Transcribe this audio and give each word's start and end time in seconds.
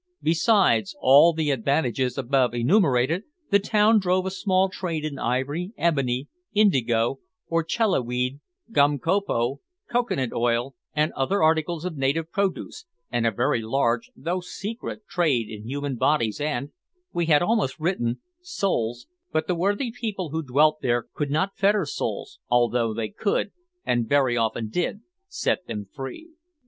Besides 0.23 0.95
all 0.99 1.31
the 1.31 1.51
advantages 1.51 2.17
above 2.17 2.55
enumerated, 2.55 3.25
the 3.51 3.59
town 3.59 3.99
drove 3.99 4.25
a 4.25 4.31
small 4.31 4.67
trade 4.67 5.05
in 5.05 5.19
ivory, 5.19 5.73
ebony, 5.77 6.27
indigo, 6.55 7.19
orchella 7.51 8.03
weed, 8.03 8.39
gum 8.71 8.97
copal, 8.97 9.61
cocoa 9.91 10.15
nut 10.15 10.33
oil, 10.33 10.73
and 10.95 11.11
other 11.11 11.43
articles 11.43 11.85
of 11.85 11.97
native 11.97 12.31
produce, 12.31 12.87
and 13.11 13.27
a 13.27 13.31
very 13.31 13.61
large 13.61 14.09
(though 14.15 14.39
secret) 14.41 15.03
trade 15.07 15.47
in 15.47 15.67
human 15.69 15.97
bodies 15.97 16.41
and 16.41 16.71
we 17.13 17.27
had 17.27 17.43
almost 17.43 17.79
written 17.79 18.21
souls, 18.41 19.05
but 19.31 19.45
the 19.45 19.53
worthy 19.53 19.91
people 19.91 20.31
who 20.31 20.41
dwelt 20.41 20.79
there 20.81 21.05
could 21.13 21.29
not 21.29 21.55
fetter 21.55 21.85
souls, 21.85 22.39
although 22.49 22.91
they 22.91 23.09
could, 23.09 23.51
and 23.85 24.09
very 24.09 24.35
often 24.35 24.67
did, 24.67 25.01
set 25.27 25.67
them 25.67 25.87
free. 25.93 26.29